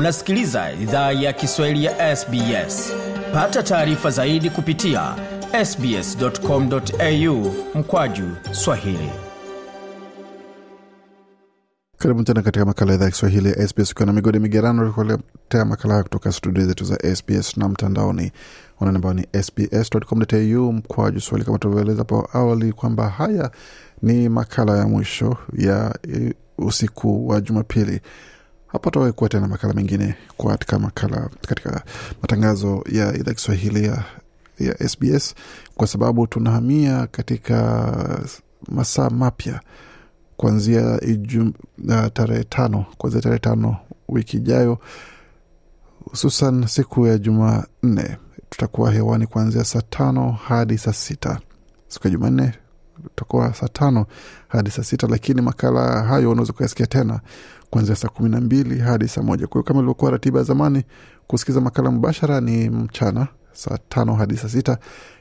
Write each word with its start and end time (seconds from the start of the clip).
unasikiliza 0.00 0.72
idhaa 0.72 1.12
ya 1.12 1.32
kiswahili 1.32 1.84
ya 1.84 2.16
sbs 2.16 2.92
pata 3.32 3.62
taarifa 3.62 4.10
zaidi 4.10 4.50
kupitia 4.50 5.14
sbscomau 5.64 7.54
mkwaju 7.74 8.24
swahili. 8.52 9.10
Karibu 11.98 12.22
tena 12.22 12.42
katika 12.42 12.64
makala 12.64 12.94
idhaa 12.94 13.04
ya 13.04 13.10
kiswahili 13.10 13.48
ya 13.48 13.68
sbs 13.68 13.90
ukiwa 13.92 14.06
na 14.06 14.12
migodi 14.12 14.38
migerano 14.38 14.92
kuletea 14.92 15.64
makala 15.64 15.94
haya 15.94 16.02
kutoka 16.02 16.32
studio 16.32 16.66
zetu 16.66 16.84
za 16.84 17.16
sbs 17.16 17.56
na 17.56 17.68
mtandaoni. 17.68 18.32
Wanani 18.80 18.96
ambao 18.96 19.14
ni 19.14 19.26
sbs.com.au 19.42 20.72
mkwaju 20.72 21.20
swahili 21.20 21.44
kama 21.46 21.58
tulivyoeleza 21.58 21.98
hapo 21.98 22.28
awali 22.32 22.72
kwamba 22.72 23.08
haya 23.08 23.50
ni 24.02 24.28
makala 24.28 24.78
ya 24.78 24.88
mwisho 24.88 25.36
ya 25.58 25.98
e, 26.14 26.34
usiku 26.58 27.28
wa 27.28 27.40
jumapili 27.40 28.00
hapa 28.72 28.90
tawekuwa 28.90 29.30
tena 29.30 29.48
makala 29.48 29.74
mengine 29.74 30.14
katika 30.48 30.78
makala 30.78 31.30
katika 31.48 31.82
matangazo 32.22 32.84
ya 32.92 33.14
idhaa 33.14 33.32
kiswahili 33.34 33.84
ya, 33.84 34.04
ya 34.58 34.88
sbs 34.88 35.34
kwa 35.74 35.86
sababu 35.86 36.26
tunahamia 36.26 37.06
katika 37.06 38.28
masaa 38.68 39.10
mapya 39.10 39.60
kuanzia 40.36 41.00
tarehe 42.12 42.44
tano 42.44 42.84
kuanzia 42.98 43.20
tarehe 43.20 43.38
tano 43.38 43.76
wiki 44.08 44.36
ijayo 44.36 44.78
hususan 46.04 46.66
siku 46.66 47.06
ya 47.06 47.18
jumanne. 47.18 48.16
Tutakuwa 48.50 48.92
hewani 48.92 49.26
kuanzia 49.26 49.64
saa 49.64 49.82
tano 49.82 50.30
hadi 50.32 50.78
saa 50.78 50.92
sita. 50.92 51.40
Siku 51.88 52.06
ya 52.06 52.10
jumanne 52.12 52.52
tutakuwa 53.02 53.54
saa 53.54 53.68
tano 53.68 54.06
hadi 54.48 54.70
saa 54.70 54.82
sita 54.82 55.06
lakini 55.06 55.42
makala 55.42 56.02
hayo 56.02 56.30
unaweza 56.30 56.52
kuyasikia 56.52 56.86
tena 56.86 57.20
kuanzia 57.70 57.96
saa 57.96 58.08
kumi 58.08 58.28
na 58.28 58.40
mbili 58.40 58.78
hadi 58.80 59.08
saa 59.08 59.22
moja. 59.22 59.46
Kwa 59.46 59.62
kama 59.62 59.78
ilivyokuwa 59.78 60.10
ratiba 60.10 60.38
ya 60.38 60.44
zamani 60.44 60.84
kusikiza 61.26 61.60
makala 61.60 61.90
mbashara 61.90 62.40
ni 62.40 62.70
mchana 62.70 63.26
saa 63.52 63.78
tano 63.88 64.14
hadi 64.14 64.36
saa 64.36 64.48
sita 64.48 64.78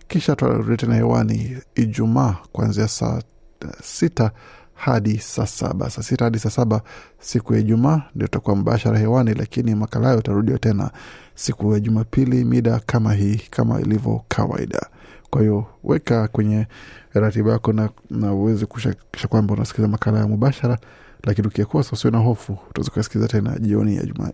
kisha 0.07 0.35
tutarudi 0.35 0.77
tena 0.77 0.95
hewani 0.95 1.57
ijumaa 1.75 2.35
kuanzia 2.51 2.87
saa 2.87 3.21
sita 3.83 4.31
hadi 4.73 5.17
saa 5.17 5.45
saba. 5.45 5.89
Saa 5.89 6.01
sita 6.03 6.25
hadi 6.25 6.39
saa 6.39 6.49
saba 6.49 6.81
siku 7.19 7.53
ya 7.53 7.59
ijumaa 7.59 8.01
ndio 8.15 8.27
tutakuwa 8.27 8.55
mbashara 8.55 8.97
hewani 8.99 9.33
lakini 9.33 9.75
makala 9.75 10.07
hayo 10.07 10.19
utarudiwa 10.19 10.59
tena 10.59 10.91
siku 11.35 11.73
ya 11.73 11.79
jumapili 11.79 12.43
mida 12.45 12.79
kama 12.85 13.13
hii 13.13 13.41
kama 13.49 13.81
ilivyo 13.81 14.21
kawaida 14.27 14.87
kwa 15.29 15.41
hiyo 15.41 15.65
weka 15.83 16.27
kwenye 16.27 16.67
ratiba 17.13 17.51
yako 17.51 17.73
na, 17.73 17.89
na 18.09 18.33
uweze 18.33 18.65
kuhakikisha 18.65 19.27
kwamba 19.27 19.53
unasikiza 19.53 19.87
makala 19.87 20.19
ya 20.19 20.27
mubashara 20.27 20.77
lakini 21.23 21.47
ukikosa 21.47 21.91
usiwe 21.91 22.11
na 22.11 22.17
hofu 22.17 22.57
utaweza 22.69 22.91
kuasikiza 22.91 23.27
tena 23.27 23.59
jioni 23.59 23.95
ya 23.95 24.03
Jumanne 24.03 24.33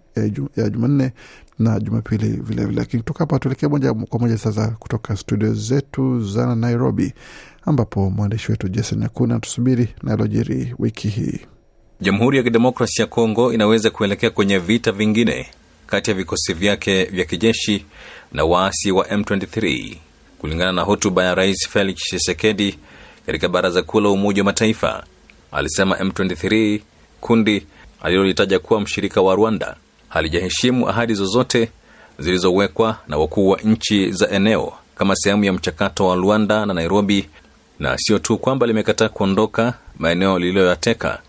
ya, 0.56 0.70
juma, 0.70 1.12
na 1.60 1.80
jumapili 1.80 2.28
vilevile 2.28 2.76
lakini 2.80 3.04
kutoka 3.04 3.20
hapa 3.20 3.40
tuelekee 3.40 3.68
moja 3.68 3.94
kwa 3.94 4.20
moja 4.20 4.38
sasa 4.38 4.68
kutoka 4.68 5.16
studio 5.18 5.54
zetu 5.54 6.22
za 6.22 6.56
nairobi 6.56 7.14
ambapo 7.66 8.10
mwandishi 8.10 8.52
wetu 8.52 8.68
jason 8.68 9.00
nakuna 9.00 9.40
tusubiri 9.40 9.88
nalojiri 10.04 10.76
wiki 10.80 11.08
hii. 11.08 11.40
Jamhuri 12.02 12.38
ya 12.38 12.44
kidemokrasi 12.44 13.02
ya 13.02 13.08
kongo 13.08 13.54
inaweza 13.54 13.90
kuelekea 13.90 14.30
kwenye 14.30 14.58
vita 14.60 14.92
vingine 14.92 15.48
kati 15.88 16.10
ya 16.12 16.18
vikosi 16.18 16.54
vyake 16.54 17.04
vya 17.06 17.26
kijeshi 17.26 17.86
na 18.32 18.46
waasi 18.46 18.92
wa 18.92 19.06
m23 19.06 19.96
kulingana 20.40 20.72
na 20.72 20.82
hotuba 20.82 21.24
ya 21.24 21.36
rais 21.36 21.70
felix 21.70 21.96
tshisekedi 21.98 22.78
katika 23.26 23.50
baraza 23.50 23.82
kuu 23.82 24.00
la 24.00 24.10
umoja 24.10 24.42
wa 24.42 24.46
mataifa 24.46 25.04
alisema 25.52 25.96
m23 25.96 26.80
kundi 27.22 27.66
alilolitaja 28.02 28.60
kuwa 28.60 28.82
mshirika 28.82 29.22
wa 29.22 29.36
rwanda 29.36 29.76
halijaheshimu 30.10 30.90
ahadi 30.90 31.14
zozote 31.14 31.70
zilizowekwa 32.20 32.98
na 33.08 33.18
wakuu 33.18 33.50
wa 33.50 33.58
nchi 33.62 34.12
za 34.12 34.30
eneo 34.30 34.74
kama 34.96 35.16
sehemu 35.16 35.44
ya 35.44 35.54
mchakato 35.54 36.08
wa 36.08 36.16
rwanda 36.16 36.66
na 36.66 36.74
nairobi 36.74 37.30
na 37.80 37.98
sio 37.98 38.20
tu 38.20 38.38
kwamba 38.38 38.68
limekataa 38.68 39.10
kuondoka 39.10 39.74
maeneo 39.98 40.40
lililoyateka 40.40 41.22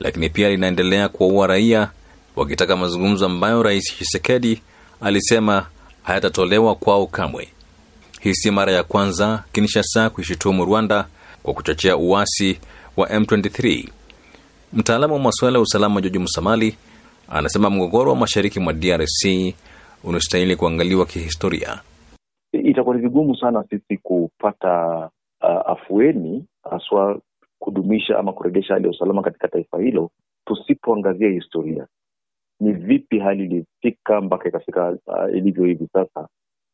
lakini 0.00 0.30
pia 0.30 0.48
linaendelea 0.48 1.08
kuwaua 1.08 1.46
raia 1.46 1.90
wakitaka 2.36 2.76
mazungumzo 2.76 3.26
ambayo 3.26 3.62
rais 3.62 3.84
chisekedi 3.98 4.62
alisema 5.00 5.66
hayatatolewa 6.02 6.74
kwao 6.74 7.06
kamwe 7.06 7.48
hii 8.24 8.34
si 8.34 8.50
mara 8.50 8.72
ya 8.72 8.82
kwanza 8.82 9.44
kinshasa 9.52 10.10
kuishutumu 10.10 10.64
rwanda 10.64 11.06
kwa 11.42 11.54
kuchochea 11.54 11.96
uasi 11.96 12.60
wa 12.96 13.06
m23. 13.08 13.88
Mtaalamu 14.72 15.14
wa 15.14 15.20
masuala 15.20 15.58
ya 15.58 15.62
usalama 15.62 16.00
joji 16.00 16.18
musamali 16.18 16.76
anasema 17.28 17.70
mgogoro 17.70 18.10
wa 18.10 18.16
mashariki 18.16 18.60
mwa 18.60 18.72
drc 18.72 19.54
unastahili 20.04 20.56
kuangaliwa 20.56 21.06
kihistoria. 21.06 21.80
Itakuwa 22.52 22.96
ni 22.96 23.02
vigumu 23.02 23.36
sana 23.36 23.64
sisi 23.70 23.96
kupata 24.02 24.96
uh, 25.42 25.70
afueni 25.70 26.44
haswa 26.70 27.20
kudumisha 27.58 28.18
ama 28.18 28.32
kurejesha 28.32 28.74
hali 28.74 28.84
ya 28.84 28.90
usalama 28.90 29.22
katika 29.22 29.48
taifa 29.48 29.80
hilo 29.80 30.10
tusipoangazia 30.46 31.28
historia. 31.28 31.86
Ni 32.60 32.72
vipi 32.72 33.18
hali 33.18 33.44
ilifika 33.44 34.20
mpaka 34.20 34.48
ikafika 34.48 34.88
uh, 35.06 35.36
ilivyo 35.36 35.64
hivi 35.64 35.88
sasa 35.92 36.28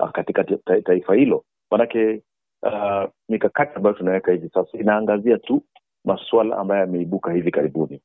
katika 0.08 0.44
ta 0.44 0.80
taifa 0.82 1.14
hilo. 1.14 1.44
Manake 1.70 2.22
uh, 2.62 3.04
mikakati 3.28 3.72
ambayo 3.76 3.94
tunaweka 3.96 4.32
hivi 4.32 4.48
sasa 4.48 4.78
inaangazia 4.78 5.38
tu 5.38 5.62
masuala 6.04 6.58
ambayo 6.58 6.80
yameibuka 6.80 7.32
hivi 7.32 7.50
karibuni. 7.50 8.00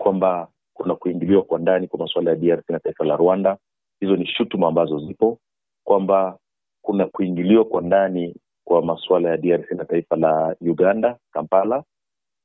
Kwamba 0.00 0.48
kuna 0.74 0.94
kuingiliwa 0.94 1.42
kwa 1.42 1.58
ndani 1.58 1.88
kwa 1.88 1.98
masuala 1.98 2.30
ya 2.30 2.36
drc 2.36 2.70
na 2.70 2.78
taifa 2.80 3.04
la 3.04 3.16
rwanda. 3.16 3.58
Hizo 4.00 4.16
ni 4.16 4.26
shutuma 4.26 4.68
ambazo 4.68 4.98
zipo. 4.98 5.38
Kwamba 5.84 6.38
kuna 6.82 7.06
kuingiliwa 7.06 7.64
kwa 7.64 7.82
ndani 7.82 8.36
kwa 8.64 8.82
masuala 8.82 9.28
ya 9.28 9.36
drc 9.36 9.70
na 9.72 9.84
taifa 9.84 10.16
la 10.16 10.56
uganda 10.60 11.18
kampala. 11.32 11.84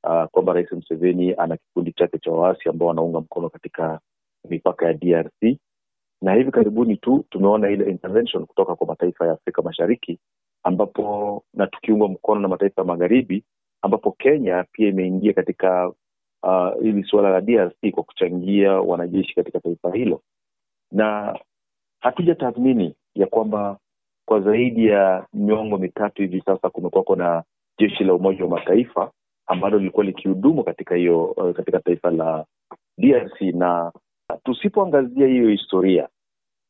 Uh, 0.04 0.24
kwamba 0.24 0.52
rais 0.52 0.72
mseveni 0.72 1.34
ana 1.34 1.56
kikundi 1.56 1.92
chake 1.92 2.18
cha 2.18 2.30
waasi 2.30 2.68
ambao 2.68 2.88
wanaunga 2.88 3.20
mkono 3.20 3.48
katika 3.50 4.00
mipaka 4.48 4.86
ya 4.86 4.92
drc 4.94 5.58
na 6.22 6.34
hivi 6.34 6.50
karibuni 6.50 6.96
tu 6.96 7.24
tumeona 7.30 7.70
ile 7.70 7.90
intervention 7.90 8.46
kutoka 8.46 8.74
kwa 8.76 8.86
mataifa 8.86 9.26
ya 9.26 9.32
afrika 9.32 9.62
mashariki 9.62 10.18
ambapo 10.62 11.44
na 11.54 11.66
tukiungwa 11.66 12.08
mkono 12.08 12.40
na 12.40 12.48
mataifa 12.48 12.80
ya 12.82 12.86
magharibi 12.86 13.44
ambapo 13.82 14.12
kenya 14.12 14.64
pia 14.72 14.88
imeingia 14.88 15.32
katika 15.32 15.88
uh, 16.42 17.04
suala 17.10 17.30
la 17.30 17.40
drc 17.40 17.90
kwa 17.94 18.02
kuchangia 18.02 18.72
wanajeshi 18.72 19.34
katika 19.34 19.60
taifa 19.60 19.92
hilo. 19.92 20.22
Na 20.92 21.38
hatuja 22.00 22.34
tathmini 22.34 22.94
ya 23.14 23.26
kwamba 23.26 23.78
kwa 24.28 24.40
zaidi 24.40 24.86
ya 24.86 25.26
miongo 25.32 25.78
mitatu 25.78 26.22
hivi 26.22 26.40
sasa 26.46 26.70
kumekuwako 26.70 27.16
na 27.16 27.42
jeshi 27.78 28.04
la 28.04 28.14
umoja 28.14 28.44
wa 28.44 28.50
mataifa 28.50 29.10
ambalo 29.46 29.78
lilikuwa 29.78 30.04
likihudumu 30.06 30.64
katika 30.64 30.94
hiyo 30.94 31.24
uh, 31.24 31.52
katika 31.56 31.80
taifa 31.80 32.10
la 32.10 32.44
drc 32.98 33.40
na 33.40 33.92
tusipoangazia 34.44 35.26
hiyo 35.26 35.48
historia 35.48 36.08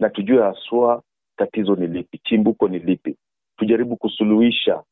na 0.01 0.11
tujue 0.11 0.43
haswa 0.43 1.03
tatizo 1.37 1.77
ni 1.77 1.87
lipi 1.87 2.19
chimbuko 2.19 2.69
ni 2.69 2.79
lipi 2.79 3.17
tujaribu 3.57 3.97
kusuluhisha 3.97 4.83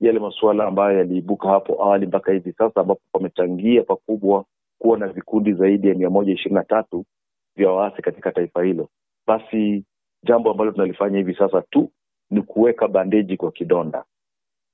yale 0.00 0.18
masuala 0.18 0.64
ambayo 0.64 0.98
yaliibuka 0.98 1.48
hapo 1.48 1.82
awali 1.82 2.06
mpaka 2.06 2.32
hivi 2.32 2.52
sasa 2.52 2.80
ambapo 2.80 3.00
pamechangia 3.12 3.82
pakubwa 3.82 4.44
kuwa 4.78 4.98
na 4.98 5.08
vikundi 5.08 5.52
zaidi 5.52 5.88
ya 5.88 5.94
mia 5.94 6.10
moja 6.10 6.32
ishirini 6.32 6.54
na 6.54 6.64
tatu 6.64 7.04
vya 7.56 7.70
waasi 7.70 8.02
katika 8.02 8.32
taifa 8.32 8.62
hilo. 8.64 8.88
Basi 9.26 9.84
jambo 10.22 10.50
ambalo 10.50 10.70
tunalifanya 10.72 11.18
hivi 11.18 11.34
sasa 11.34 11.62
tu 11.62 11.90
ni 12.30 12.42
kuweka 12.42 12.88
bandeji 12.88 13.36
kwa 13.36 13.52
kidonda 13.52 14.04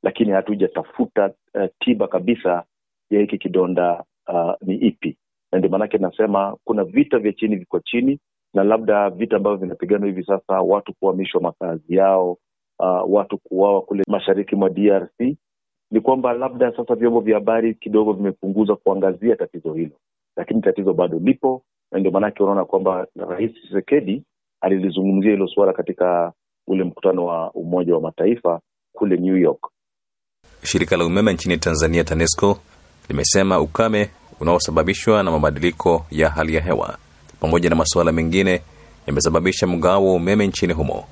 lakini 0.03 0.31
hatujatafuta 0.31 1.27
uh, 1.55 1.65
tiba 1.79 2.09
kabisa 2.09 2.65
ya 3.11 3.21
hiki 3.21 3.39
kidonda 3.39 4.05
uh, 4.29 4.53
ni 4.63 4.75
ipi 4.75 5.17
na 5.53 5.59
ndio 5.59 5.71
maanake 5.71 5.99
nasema 5.99 6.57
kuna 6.65 6.85
vita 6.85 7.19
vya 7.19 7.33
chini 7.33 7.57
viko 7.57 7.81
chini 7.81 8.19
na 8.55 8.65
labda 8.65 9.11
vita 9.11 9.37
ambavyo 9.37 9.59
vinapiganwa 9.59 10.07
hivi 10.07 10.25
sasa 10.25 10.61
watu 10.61 10.95
kuhamishwa 10.95 11.41
makazi 11.41 11.95
yao 11.97 12.39
uh, 12.79 13.03
watu 13.15 13.39
kuuawa 13.39 13.83
kule 13.83 14.03
mashariki 14.09 14.57
mwa 14.57 14.71
drc 14.71 15.37
ni 15.91 16.01
kwamba 16.01 16.33
labda 16.33 16.77
sasa 16.77 16.95
vyombo 16.95 17.21
vya 17.21 17.35
habari 17.35 17.75
kidogo 17.75 18.13
vimepunguza 18.13 18.77
kuangazia 18.77 19.37
tatizo 19.37 19.73
hilo. 19.75 19.97
Lakini 20.37 20.61
tatizo 20.61 20.93
bado 20.93 21.19
lipo 21.19 21.63
na 21.93 21.99
ndio 21.99 22.11
maanake 22.13 22.43
unaona 22.43 22.65
kwamba 22.65 23.07
rais 23.17 23.53
chisekedi 23.55 24.23
alilizungumzia 24.61 25.31
hilo 25.31 25.47
suala 25.47 25.73
katika 25.73 26.33
ule 26.67 26.85
mkutano 26.85 27.25
wa 27.27 27.51
umoja 27.53 27.95
wa 27.95 28.01
mataifa 28.01 28.61
kule 28.93 29.17
new 29.17 29.37
york. 29.37 29.69
Shirika 30.63 30.97
la 30.97 31.07
umeme 31.07 31.33
nchini 31.33 31.59
tanzania 31.59 32.05
tanesco 32.05 32.59
limesema 33.09 33.61
ukame 33.61 34.11
unaosababishwa 34.43 35.23
na 35.23 35.31
mabadiliko 35.31 36.07
ya 36.11 36.31
hali 36.31 36.55
ya 36.55 36.61
hewa 36.63 36.97
pamoja 37.41 37.71
na 37.71 37.77
masuala 37.77 38.13
mengine 38.13 38.61
yamesababisha 39.07 39.67
mgao 39.67 40.07
wa 40.07 40.15
umeme 40.15 40.47
nchini 40.47 40.73
humo 40.73 41.05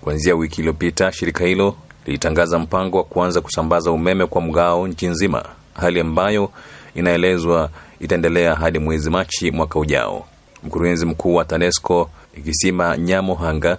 kuanzia 0.00 0.34
wiki 0.34 0.60
iliyopita 0.60 1.12
shirika 1.12 1.44
hilo 1.44 1.76
lilitangaza 2.06 2.58
mpango 2.58 2.96
wa 2.96 3.04
kuanza 3.04 3.40
kusambaza 3.40 3.90
umeme 3.90 4.26
kwa 4.26 4.40
mgao 4.42 4.88
nchi 4.88 5.06
nzima 5.06 5.44
hali 5.74 6.00
ambayo 6.00 6.50
inaelezwa 6.94 7.70
itaendelea 8.00 8.54
hadi 8.54 8.78
mwezi 8.78 9.10
machi 9.10 9.50
mwaka 9.50 9.78
ujao 9.78 10.26
Mkurugenzi 10.62 11.06
mkuu 11.06 11.34
wa 11.34 11.44
TANESCO 11.44 12.10
Ikisima 12.36 12.96
Nyamohanga 12.96 13.78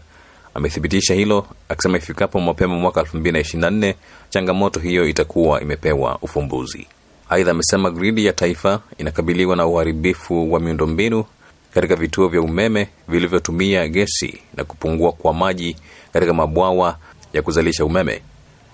amethibitisha 0.53 1.13
hilo 1.13 1.47
akisema 1.69 1.97
ifikapo 1.97 2.39
mapema 2.39 2.75
mwaka 2.75 3.01
224 3.01 3.93
changamoto 4.29 4.79
hiyo 4.79 5.07
itakuwa 5.07 5.61
imepewa 5.61 6.17
ufumbuzi. 6.21 6.87
Aidha, 7.29 7.51
amesema 7.51 7.91
gridi 7.91 8.25
ya 8.25 8.33
taifa 8.33 8.79
inakabiliwa 8.97 9.55
na 9.55 9.65
uharibifu 9.67 10.53
wa 10.53 10.59
miundombinu 10.59 11.25
katika 11.73 11.95
vituo 11.95 12.27
vya 12.27 12.41
umeme 12.41 12.87
vilivyotumia 13.07 13.87
gesi 13.87 14.39
na 14.57 14.63
kupungua 14.63 15.11
kwa 15.11 15.33
maji 15.33 15.75
katika 16.13 16.33
mabwawa 16.33 16.97
ya 17.33 17.41
kuzalisha 17.41 17.85
umeme. 17.85 18.21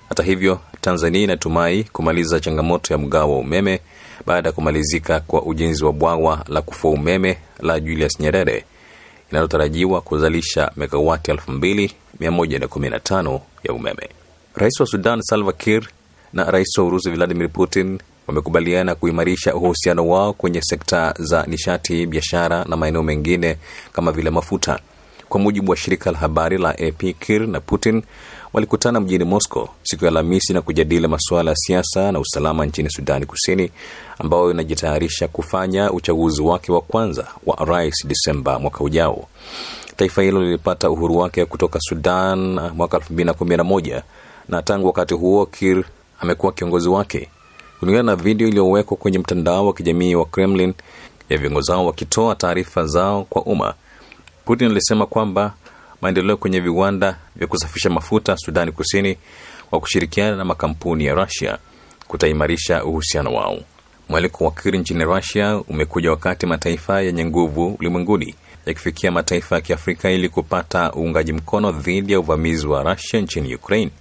Hata 0.09 0.23
hivyo, 0.23 0.59
Tanzania 0.81 1.21
inatumai 1.21 1.83
kumaliza 1.83 2.39
changamoto 2.39 2.93
ya 2.93 2.97
mgao 2.97 3.31
wa 3.31 3.37
umeme 3.37 3.79
baada 4.25 4.49
ya 4.49 4.53
kumalizika 4.53 5.19
kwa 5.19 5.43
ujenzi 5.43 5.85
wa 5.85 5.93
bwawa 5.93 6.45
la 6.47 6.61
kufua 6.61 6.91
umeme 6.91 7.37
la 7.59 7.79
Julius 7.79 8.19
Nyerere 8.19 8.65
linalotarajiwa 9.31 10.01
kuzalisha 10.01 10.71
megawati 10.77 11.31
2115 11.31 13.39
ya 13.63 13.73
umeme. 13.73 14.09
Rais 14.55 14.79
wa 14.79 14.85
Sudan 14.85 15.21
Salva 15.21 15.53
Kiir 15.53 15.87
na 16.33 16.51
rais 16.51 16.77
wa 16.77 16.83
Urusi 16.85 17.09
Vladimir 17.09 17.49
Putin 17.49 17.99
wamekubaliana 18.27 18.95
kuimarisha 18.95 19.55
uhusiano 19.55 20.07
wao 20.07 20.33
kwenye 20.33 20.61
sekta 20.61 21.13
za 21.19 21.43
nishati, 21.47 22.05
biashara 22.07 22.63
na 22.65 22.77
maeneo 22.77 23.03
mengine 23.03 23.57
kama 23.93 24.11
vile 24.11 24.29
mafuta. 24.29 24.79
Kwa 25.29 25.39
mujibu 25.39 25.71
wa 25.71 25.77
shirika 25.77 26.11
la 26.11 26.17
habari 26.17 26.57
la 26.57 26.69
AP, 26.69 27.13
Kir 27.19 27.47
na 27.47 27.59
Putin 27.59 28.03
walikutana 28.53 28.99
mjini 28.99 29.23
Moscow 29.23 29.69
siku 29.83 30.05
ya 30.05 30.11
Alhamisi 30.11 30.53
na 30.53 30.61
kujadili 30.61 31.07
masuala 31.07 31.51
ya 31.51 31.55
siasa 31.57 32.11
na 32.11 32.19
usalama 32.19 32.65
nchini 32.65 32.89
Sudani 32.89 33.25
Kusini, 33.25 33.71
ambayo 34.19 34.51
inajitayarisha 34.51 35.27
kufanya 35.27 35.91
uchaguzi 35.91 36.41
wake 36.41 36.71
wa 36.71 36.81
kwanza 36.81 37.27
wa 37.45 37.65
rais 37.65 38.07
Disemba 38.07 38.59
mwaka 38.59 38.83
ujao. 38.83 39.27
Taifa 39.95 40.21
hilo 40.21 40.43
lilipata 40.43 40.89
uhuru 40.89 41.17
wake 41.17 41.45
kutoka 41.45 41.79
Sudan 41.79 42.59
mwaka 42.75 42.97
2011 42.97 44.01
na 44.49 44.61
tangu 44.61 44.87
wakati 44.87 45.13
huo 45.13 45.45
Kir 45.45 45.83
amekuwa 46.19 46.51
kiongozi 46.51 46.89
wake. 46.89 47.29
Kulingana 47.81 48.03
na 48.03 48.15
video 48.15 48.47
iliyowekwa 48.47 48.97
kwenye 48.97 49.19
mtandao 49.19 49.67
wa 49.67 49.73
kijamii 49.73 50.15
wa 50.15 50.25
Kremlin 50.25 50.73
ya 51.29 51.37
viongozi 51.37 51.71
hao 51.71 51.85
wakitoa 51.85 52.35
taarifa 52.35 52.85
zao 52.85 53.23
kwa 53.23 53.41
umma, 53.43 53.73
Putin 54.45 54.71
alisema 54.71 55.05
kwamba 55.05 55.53
maendeleo 56.01 56.37
kwenye 56.37 56.59
viwanda 56.59 57.17
vya 57.35 57.47
kusafisha 57.47 57.89
mafuta 57.89 58.37
Sudani 58.37 58.71
Kusini 58.71 59.17
kwa 59.69 59.79
kushirikiana 59.79 60.35
na 60.35 60.45
makampuni 60.45 61.05
ya 61.05 61.13
Rusia 61.13 61.57
kutaimarisha 62.07 62.83
uhusiano 62.83 63.33
wao. 63.33 63.57
Mwaliko 64.09 64.45
wa 64.45 64.51
Kiri 64.51 64.77
nchini 64.79 65.03
Rusia 65.03 65.57
umekuja 65.57 66.11
wakati 66.11 66.45
mataifa 66.45 67.01
yenye 67.01 67.25
nguvu 67.25 67.75
ulimwenguni 67.79 68.35
yakifikia 68.65 69.11
mataifa 69.11 69.55
ya 69.55 69.61
Kiafrika 69.61 70.11
ili 70.11 70.29
kupata 70.29 70.93
uungaji 70.93 71.33
mkono 71.33 71.71
dhidi 71.71 72.13
ya 72.13 72.19
uvamizi 72.19 72.67
wa 72.67 72.83
Rusia 72.83 73.19
nchini 73.21 73.55
Ukraine. 73.55 73.91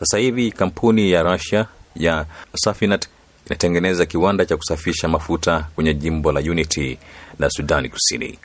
Sasa 0.00 0.18
hivi 0.18 0.52
kampuni 0.52 1.10
ya 1.10 1.22
Rusia 1.22 1.66
ya 1.96 2.26
Safinat 2.56 3.06
inatengeneza 3.46 4.06
kiwanda 4.06 4.46
cha 4.46 4.56
kusafisha 4.56 5.08
mafuta 5.08 5.66
kwenye 5.74 5.94
jimbo 5.94 6.32
la 6.32 6.40
Unity 6.40 6.98
la 7.38 7.50
Sudani 7.50 7.88
Kusini. 7.88 8.38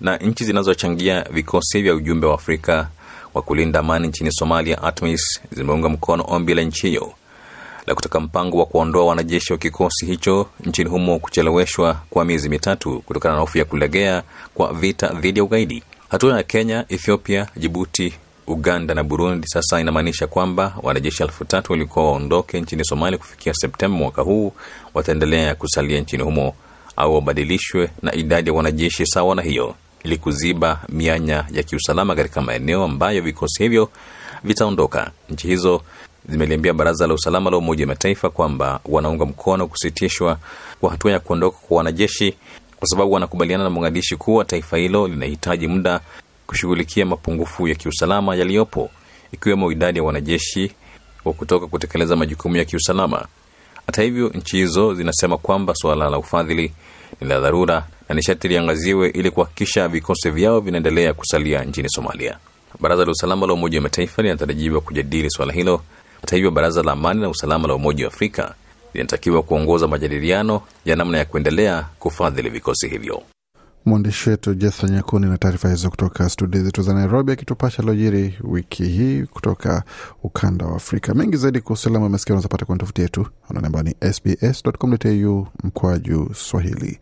Na 0.00 0.16
nchi 0.16 0.44
zinazochangia 0.44 1.22
vikosi 1.30 1.82
vya 1.82 1.94
ujumbe 1.94 2.26
wa 2.26 2.34
Afrika 2.34 2.88
wa 3.34 3.42
kulinda 3.42 3.80
amani 3.80 4.08
nchini 4.08 4.32
Somalia, 4.32 4.82
ATMIS, 4.82 5.40
zimeunga 5.52 5.88
mkono 5.88 6.24
ombi 6.28 6.54
la 6.54 6.62
nchi 6.62 6.86
hiyo 6.88 7.12
la 7.86 7.94
kutaka 7.94 8.20
mpango 8.20 8.58
wa 8.58 8.66
kuondoa 8.66 9.04
wanajeshi 9.06 9.52
wa 9.52 9.58
kikosi 9.58 10.06
hicho 10.06 10.46
nchini 10.64 10.90
humo 10.90 11.18
kucheleweshwa 11.18 12.00
kwa 12.10 12.24
miezi 12.24 12.48
mitatu 12.48 13.00
kutokana 13.00 13.34
na 13.34 13.40
hofu 13.40 13.58
ya 13.58 13.64
kulegea 13.64 14.22
kwa 14.54 14.72
vita 14.72 15.08
dhidi 15.08 15.38
ya 15.38 15.44
ugaidi. 15.44 15.82
Hatua 16.08 16.36
ya 16.36 16.42
Kenya, 16.42 16.84
Ethiopia, 16.88 17.46
Jibuti, 17.56 18.14
Uganda 18.46 18.94
na 18.94 19.04
Burundi 19.04 19.48
sasa 19.48 19.80
inamaanisha 19.80 20.26
kwamba 20.26 20.74
wanajeshi 20.82 21.22
elfu 21.22 21.44
tatu 21.44 21.72
walikuwa 21.72 22.04
waondoke 22.06 22.60
nchini 22.60 22.84
Somalia 22.84 23.18
kufikia 23.18 23.54
Septemba 23.54 23.96
mwaka 23.98 24.22
huu 24.22 24.52
wataendelea 24.94 25.54
kusalia 25.54 26.00
nchini 26.00 26.22
humo 26.22 26.54
au 26.96 27.14
wabadilishwe 27.14 27.90
na 28.02 28.14
idadi 28.14 28.50
ya 28.50 28.56
wanajeshi 28.56 29.06
sawa 29.06 29.34
na 29.34 29.42
hiyo 29.42 29.74
ili 30.04 30.16
kuziba 30.16 30.80
mianya 30.88 31.44
ya 31.52 31.62
kiusalama 31.62 32.14
katika 32.14 32.42
maeneo 32.42 32.84
ambayo 32.84 33.22
vikosi 33.22 33.62
hivyo 33.62 33.90
vitaondoka. 34.44 35.10
Nchi 35.30 35.46
hizo 35.46 35.82
zimeliambia 36.28 36.72
Baraza 36.74 37.06
la 37.06 37.14
Usalama 37.14 37.50
la 37.50 37.56
Umoja 37.56 37.84
wa 37.84 37.88
Mataifa 37.88 38.30
kwamba 38.30 38.80
wanaunga 38.84 39.24
mkono 39.26 39.66
kusitishwa 39.66 40.38
kwa 40.80 40.90
hatua 40.90 41.12
ya 41.12 41.20
kuondoka 41.20 41.58
kwa 41.68 41.76
wanajeshi 41.76 42.34
kwa 42.78 42.88
sababu 42.88 43.12
wanakubaliana 43.12 43.64
na 43.64 43.70
Mogadishu 43.70 44.18
kuwa 44.18 44.44
taifa 44.44 44.76
hilo 44.76 45.08
linahitaji 45.08 45.68
muda 45.68 46.00
kushughulikia 46.46 47.06
mapungufu 47.06 47.68
ya 47.68 47.74
kiusalama 47.74 48.36
yaliyopo 48.36 48.90
ikiwemo 49.32 49.72
idadi 49.72 49.98
ya 49.98 50.04
wanajeshi 50.04 50.72
wa 51.24 51.32
kutoka 51.32 51.66
kutekeleza 51.66 52.16
majukumu 52.16 52.56
ya 52.56 52.64
kiusalama. 52.64 53.26
Hata 53.86 54.02
hivyo, 54.02 54.28
nchi 54.28 54.56
hizo 54.56 54.94
zinasema 54.94 55.38
kwamba 55.38 55.74
suala 55.74 56.10
la 56.10 56.18
ufadhili 56.18 56.72
ni 57.20 57.28
la 57.28 57.40
dharura 57.40 57.86
na 58.08 58.14
nishati 58.14 58.48
liangaziwe 58.48 59.08
ili 59.08 59.30
kuhakikisha 59.30 59.88
vikosi 59.88 60.30
vyao 60.30 60.60
vinaendelea 60.60 61.14
kusalia 61.14 61.64
nchini 61.64 61.88
Somalia. 61.88 62.38
Baraza 62.80 63.04
la 63.04 63.10
Usalama 63.10 63.46
la 63.46 63.52
Umoja 63.52 63.78
wa 63.78 63.82
Mataifa 63.82 64.22
linatarajiwa 64.22 64.80
kujadili 64.80 65.30
suala 65.30 65.52
hilo. 65.52 65.82
Hata 66.20 66.36
hivyo, 66.36 66.50
Baraza 66.50 66.82
la 66.82 66.92
Amani 66.92 67.20
na 67.20 67.28
Usalama 67.28 67.68
la 67.68 67.74
Umoja 67.74 68.04
wa 68.06 68.12
Afrika 68.12 68.54
linatakiwa 68.94 69.42
kuongoza 69.42 69.88
majadiliano 69.88 70.62
ya 70.84 70.96
namna 70.96 71.18
ya 71.18 71.24
kuendelea 71.24 71.86
kufadhili 71.98 72.50
vikosi 72.50 72.88
hivyo. 72.88 73.22
Mwandishi 73.86 74.30
wetu 74.30 74.54
Jetha 74.54 74.86
Nyakuni 74.88 75.26
na 75.26 75.38
taarifa 75.38 75.68
hizo 75.70 75.90
kutoka 75.90 76.28
studio 76.28 76.62
zetu 76.64 76.82
za 76.82 76.94
Nairobi, 76.94 77.32
akitupasha 77.32 77.82
lojiri 77.82 78.38
wiki 78.44 78.84
hii 78.84 79.22
kutoka 79.22 79.82
ukanda 80.22 80.66
wa 80.66 80.76
Afrika. 80.76 81.14
Mengi 81.14 81.36
zaidi 81.36 81.60
kuhusu 81.60 81.80
usalama 81.80 82.06
umesikia, 82.06 82.34
unazapata 82.34 82.64
kwenye 82.64 82.78
tofuti 82.80 83.02
yetu 83.02 83.26
anaonamba 83.50 83.82
ni 83.82 83.94
sbs.com.au 84.12 85.46
mkwaju 85.64 86.30
Swahili. 86.34 86.98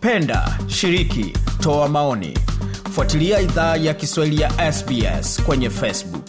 Penda, 0.00 0.58
shiriki, 0.66 1.32
toa 1.60 1.88
maoni, 1.88 2.38
fuatilia 2.92 3.40
idhaa 3.40 3.76
ya 3.76 3.94
Kiswahili 3.94 4.40
ya 4.42 4.72
SBS 4.72 5.42
kwenye 5.42 5.70
Facebook. 5.70 6.27